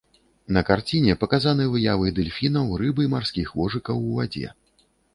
На 0.55 0.63
карціне 0.69 1.15
паказаны 1.25 1.69
выявы 1.75 2.15
дэльфінаў, 2.21 2.75
рыб 2.85 3.05
і 3.07 3.09
марскіх 3.15 3.55
вожыкаў 3.63 3.97
ў 4.09 4.21
вадзе. 4.21 4.61